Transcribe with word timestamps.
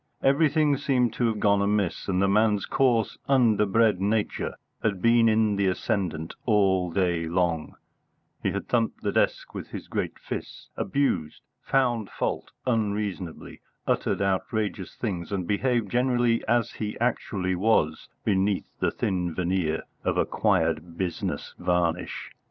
Everything 0.23 0.77
seemed 0.77 1.13
to 1.13 1.27
have 1.27 1.39
gone 1.39 1.61
amiss, 1.61 2.07
and 2.07 2.19
the 2.19 2.27
man's 2.27 2.65
coarse, 2.65 3.19
underbred 3.29 4.01
nature 4.01 4.55
had 4.81 4.99
been 4.99 5.29
in 5.29 5.57
the 5.57 5.67
ascendant 5.67 6.33
all 6.47 6.91
day 6.91 7.27
long: 7.27 7.75
he 8.41 8.49
had 8.49 8.67
thumped 8.67 9.03
the 9.03 9.11
desk 9.11 9.53
with 9.53 9.67
his 9.67 9.87
great 9.87 10.17
fists, 10.17 10.69
abused, 10.75 11.43
found 11.61 12.09
fault 12.09 12.49
unreasonably, 12.65 13.61
uttered 13.85 14.23
outrageous 14.23 14.95
things, 14.95 15.31
and 15.31 15.45
behaved 15.47 15.91
generally 15.91 16.43
as 16.47 16.71
he 16.71 16.97
actually 16.99 17.53
was 17.53 18.09
beneath 18.25 18.65
the 18.79 18.89
thin 18.89 19.35
veneer 19.35 19.83
of 20.03 20.17
acquired 20.17 20.97
business 20.97 21.53
varnish. 21.59 22.31